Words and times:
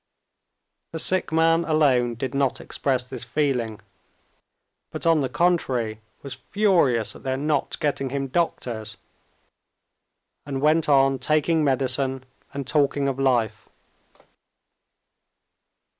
The 0.93 0.97
sick 0.99 1.31
man 1.31 1.63
alone 1.63 2.15
did 2.15 2.33
not 2.33 2.59
express 2.59 3.03
this 3.07 3.23
feeling, 3.23 3.81
but 4.89 5.05
on 5.05 5.21
the 5.21 5.29
contrary 5.29 5.99
was 6.23 6.33
furious 6.49 7.15
at 7.15 7.21
their 7.21 7.37
not 7.37 7.79
getting 7.79 8.09
him 8.09 8.25
doctors, 8.25 8.97
and 10.43 10.59
went 10.59 10.89
on 10.89 11.19
taking 11.19 11.63
medicine 11.63 12.23
and 12.51 12.65
talking 12.65 13.07
of 13.07 13.19
life. 13.19 13.69